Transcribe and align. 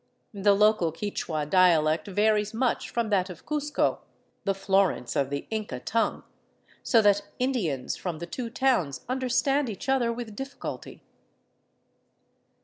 The 0.33 0.55
local 0.55 0.91
Quichua 0.91 1.47
dialect 1.47 2.07
varies 2.07 2.55
much 2.55 2.89
from 2.89 3.11
that 3.11 3.29
of 3.29 3.45
Cuzco, 3.45 3.99
the 4.45 4.55
Florence 4.55 5.15
of 5.15 5.29
the 5.29 5.45
Inca 5.51 5.79
tongue, 5.79 6.23
so 6.81 7.03
that 7.03 7.21
Indians 7.37 7.97
from 7.97 8.17
the 8.17 8.25
two 8.25 8.49
towns 8.49 9.01
understand 9.07 9.69
each 9.69 9.87
other 9.87 10.11
with 10.11 10.35
difficulty. 10.35 11.03